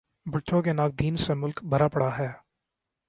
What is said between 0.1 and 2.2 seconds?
بھٹو کے ناقدین سے ملک بھرا پڑا